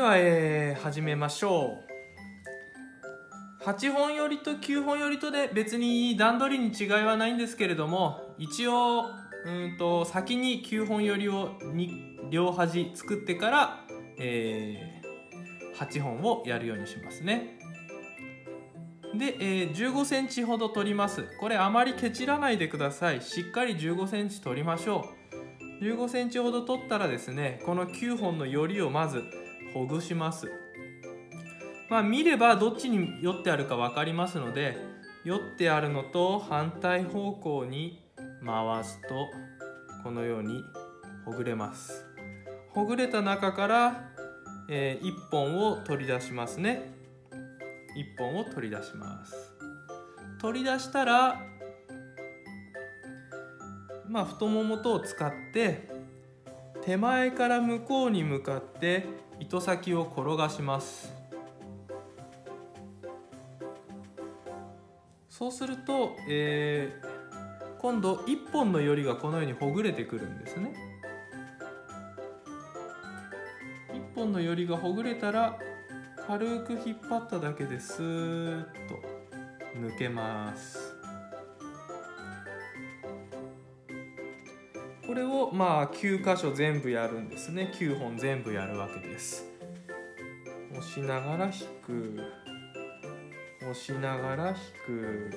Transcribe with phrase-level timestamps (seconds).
[0.00, 1.76] では、えー、始めましょ
[3.60, 3.62] う。
[3.62, 9.02] 8本よりと9本よりとで別に段取りに違いはないんですけれども一応
[9.44, 13.86] うんと先に9本よりをに両端作ってから、
[14.18, 17.58] えー、8本をやるようにしますね。
[19.14, 21.26] で、えー、15センチほど取ります。
[21.38, 23.20] これあまりケチらないでください。
[23.20, 25.04] しっかり15センチ取りましょ
[25.78, 25.84] う。
[25.84, 29.24] 15センチほど取ったらですねこの9本のよりをまず
[29.72, 30.50] ほぐします。
[31.88, 34.76] まあ見ればどっちに寄ってあるか分かりますので
[35.24, 38.02] 寄ってあるのと反対方向に
[38.44, 39.28] 回すと
[40.02, 40.62] このように
[41.24, 42.06] ほぐれます。
[42.70, 44.10] ほぐれた中から、
[44.68, 46.92] えー、1本を取り出しますね。
[47.96, 49.52] 1本を取り出します。
[50.40, 51.40] 取り出したら
[54.08, 55.88] まあ太ももとを使って
[56.82, 59.06] 手前から向こうに向かって
[59.38, 61.12] 糸先を転がします。
[65.28, 70.74] そうすると、えー、今度1本のよりがこのようにほぐれてくるんですね。
[73.92, 75.58] 1本のよりがほぐれたら
[76.26, 78.94] 軽く引っ張っただけでスーッと
[79.78, 80.79] 抜けます。
[85.10, 87.72] これをまあ9箇所全部やるんですね。
[87.74, 89.44] 9本全部やるわけです。
[90.70, 92.20] 押しながら引く。
[93.60, 94.54] 押しながら引
[94.86, 95.32] く。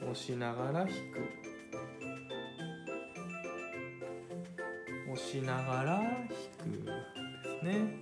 [0.00, 1.28] 押しながら引く。
[5.12, 8.00] 押しながら引くですね。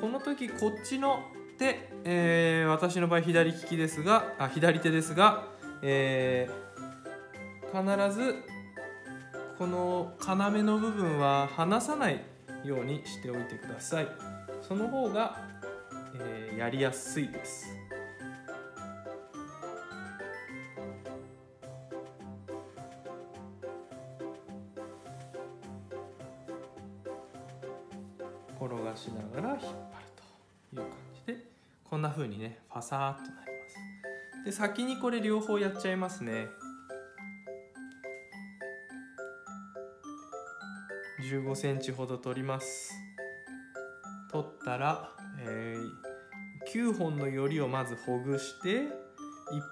[0.00, 1.24] この時こっちの
[1.58, 5.44] 手、えー、私の場合左利きですがあ左手ですが、
[5.82, 6.71] えー、
[7.72, 8.36] 必ず
[9.58, 12.20] この要の部分は離さない
[12.64, 14.08] ようにしておいてください。
[14.60, 15.38] その方が、
[16.14, 17.66] えー、やりやすいです。
[28.60, 29.72] 転がしながら引っ張る
[30.70, 30.90] という感
[31.26, 31.46] じで
[31.88, 34.44] こんな風にねファサーっとなります。
[34.44, 36.46] で先にこれ両方やっちゃいますね。
[41.22, 42.92] 15センチほど取ります。
[44.32, 45.10] 取ったら、
[45.46, 48.84] えー、9本のよりをまずほぐして1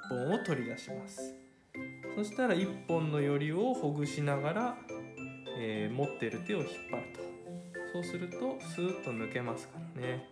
[0.09, 1.34] 本を取り出します。
[2.15, 4.78] そしたら1本のよりをほぐしながら、
[5.59, 7.31] えー、持ってる手を引っ張ると。
[7.93, 10.28] そうするとスーッと抜けますからね。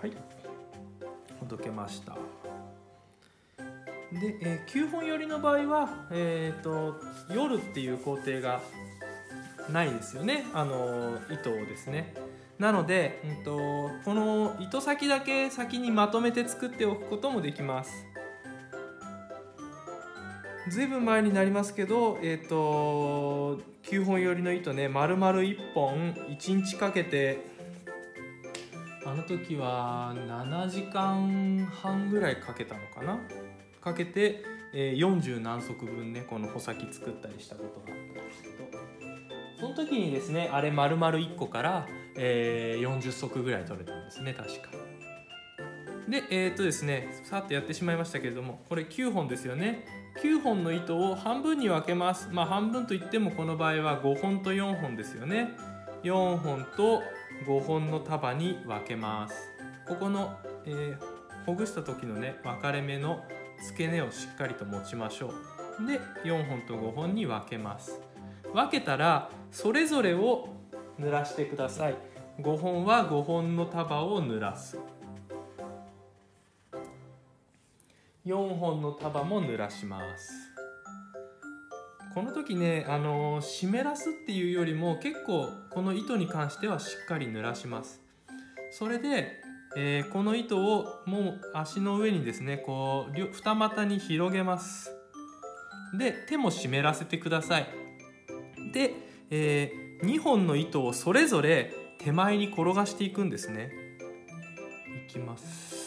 [0.00, 0.12] はい。
[1.40, 2.16] ほどけました。
[4.12, 6.94] で、えー、9本寄りの場合は、えーと、
[7.34, 8.60] 夜っていう工程が
[9.70, 10.46] ないですよね。
[10.54, 12.14] あの糸をですね。
[12.58, 13.56] なので、うんと、
[14.04, 18.06] この糸先だけ先にまとめて作っておくこともできます。
[20.70, 27.57] ずいぶん前になりますけど、えーと、と9本寄りの糸ね丸々1本1日かけて
[29.10, 33.18] あの時は7時間半ぐらいかけたのかな？
[33.80, 38.68] かけて、えー、40何足分ねこの穂先作ったりしたことがあったんですけど。
[39.58, 44.68] その時にですねあれ丸々1個から、えー、40足ぐらい取れたんですね確か。
[46.06, 49.86] でえー、っとですねさっとやってしまいましたけれどもこれ9本ですよね。
[50.22, 52.28] 9本の糸を半分に分けます。
[52.30, 55.56] まあ半分といってもこの場合は5本と4本ですよね。
[56.02, 57.02] 4本と
[57.46, 59.34] 5本の束に分けます。
[59.86, 60.36] ここの、
[60.66, 63.20] えー、ほぐした時のね分かれ目の
[63.64, 65.32] 付け根をしっかりと持ちましょ
[65.80, 65.86] う。
[65.86, 68.00] で4本と5本に分けます。
[68.52, 70.48] 分けたらそれぞれを
[70.98, 71.96] 濡らしてください。
[72.40, 74.78] 5本は5本の束を濡らす。
[78.26, 80.47] 4本の束も濡らします。
[82.14, 88.00] この時ねあの湿らすっていうよりも結構この糸に関してはしっかり濡らします。
[88.70, 89.40] それで、
[89.76, 94.90] えーこの糸をもう足の上にですねこう二股に広げます。
[95.96, 97.66] で手も湿らせてください。
[98.72, 98.94] で、
[99.30, 99.72] え
[100.02, 103.70] 2本の糸をそれぞれ手前に転がしていくんですね。
[105.08, 105.77] いきます。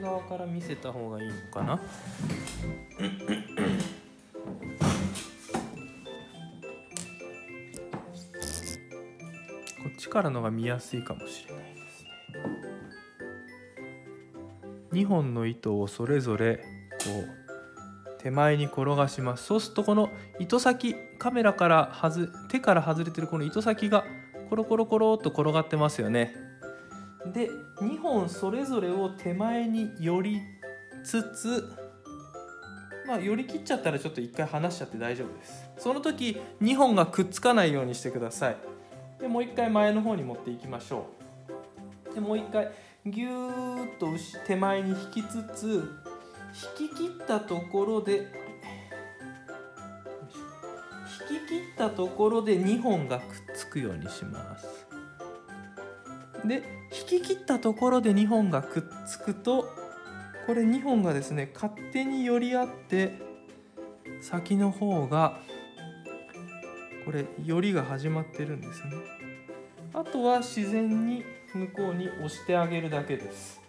[0.00, 1.78] 側から見せた方がいいのかな？
[9.82, 12.10] こっちからのが見やすいかもしれないですね。
[14.92, 16.64] 2本の糸をそれぞれこ
[18.16, 19.44] う手前に転がします。
[19.44, 24.04] そうするとこの糸先カメラから外手から外れてるこの糸先が
[24.50, 26.47] コロコロコロっと転がってますよね。
[27.32, 30.40] で2本それぞれを手前に寄り
[31.04, 31.72] つつ
[33.06, 35.64] まあ寄り切っちゃったらちょっと一回離しちゃって大丈夫です。
[35.78, 38.56] その時2本がくっつかないようにしてください。
[39.20, 41.06] でもう一回前の方に持っていきましょ
[42.10, 42.14] う。
[42.14, 42.70] でもう一回
[43.06, 44.08] ぎゅーっと
[44.46, 45.90] 手前に引きつつ
[46.80, 48.16] 引き切ったところで
[51.30, 54.87] 引き切ったところで2本がくっつくようにします。
[56.44, 59.68] で引き切ったところで2本がくっつくと
[60.46, 63.18] これ2本がですね勝手に寄り合って
[64.20, 65.38] 先の方が
[67.04, 68.92] これ寄りが始まってるんですね。
[69.94, 71.24] あとは自然に
[71.54, 73.60] 向こうに押してあげるだけです。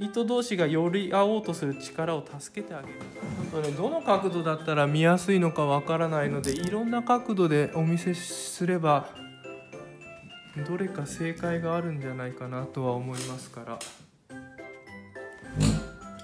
[0.00, 2.94] 糸同士が寄り合おうとする力を助けてあげる。
[3.52, 9.08] ちょっとねどの角度だったら見やすいのかわからないのでいろんな角度でお見せすれば
[10.66, 13.78] どれか正解があるんじゃないかなとは思いますから、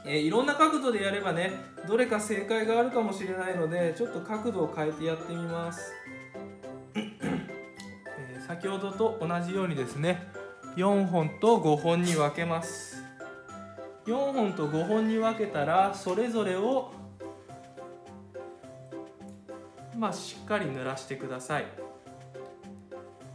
[0.07, 1.53] えーいろんな角度でやればね
[1.89, 5.93] どれか正解があるかもしれないのでちょっと角度を変えてやってみます、
[6.95, 10.29] えー先ほどと同じようにですね
[10.77, 13.05] 4本と5本に分けます。
[14.07, 16.93] 4本と5本に分けたらそれぞれを
[19.97, 21.67] まあしっかり濡らしてください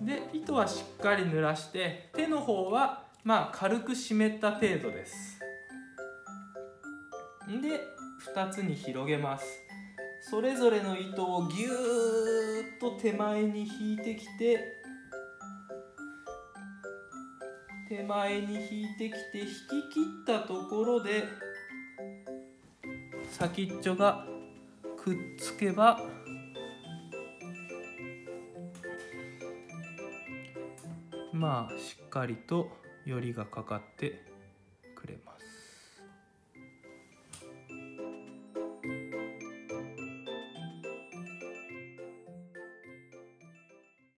[0.02, 5.40] で糸はしっかり濡らして手の方はまあ軽く湿った程度です。
[7.48, 7.82] で
[8.36, 9.46] 2つに広げます。
[10.22, 14.60] それぞれの糸をぎゅーっと手前に引いてきて
[17.88, 19.50] 手前に引いてきて引き
[19.94, 21.24] 切ったところで
[23.32, 24.26] 先っちょが
[24.98, 26.00] くっつけば
[31.34, 32.70] まあしっかりと
[33.06, 34.24] よりがかかって